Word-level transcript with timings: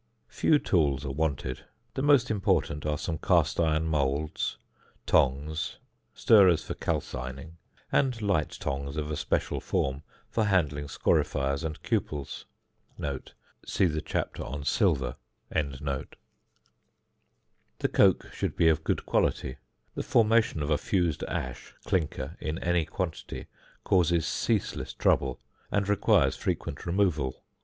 Few 0.29 0.57
tools 0.57 1.05
are 1.05 1.11
wanted; 1.11 1.63
the 1.93 2.01
most 2.01 2.31
important 2.31 2.87
are 2.87 2.97
some 2.97 3.19
cast 3.19 3.59
iron 3.59 3.85
moulds, 3.85 4.57
tongs 5.05 5.73
(fig. 5.73 5.77
9), 5.77 5.77
stirrers 6.15 6.63
for 6.63 6.73
calcining 6.73 7.21
(fig. 7.35 7.91
10), 7.91 8.05
and 8.05 8.21
light 8.23 8.49
tongs 8.59 8.97
of 8.97 9.11
a 9.11 9.15
special 9.15 9.59
form 9.59 10.01
for 10.27 10.45
handling 10.45 10.87
scorifiers 10.87 11.63
and 11.63 11.83
cupels 11.83 12.45
(see 12.97 13.85
SILVER). 13.91 13.93
[Illustration: 13.93 14.01
FIG. 14.01 14.39
9.] 14.39 14.47
[Illustration: 14.47 15.77
FIG. 15.83 15.83
10.] 15.85 16.17
The 17.77 17.87
coke 17.87 18.23
used 18.23 18.33
should 18.35 18.55
be 18.55 18.69
of 18.69 18.83
good 18.83 19.05
quality; 19.05 19.57
the 19.93 20.01
formation 20.01 20.63
of 20.63 20.71
a 20.71 20.79
fused 20.79 21.23
ash 21.25 21.75
(clinker), 21.85 22.37
in 22.39 22.57
any 22.57 22.85
quantity, 22.85 23.45
causes 23.83 24.25
ceaseless 24.25 24.93
trouble, 24.93 25.39
and 25.69 25.87
requires 25.87 26.35
frequent 26.35 26.87
removal. 26.87 27.43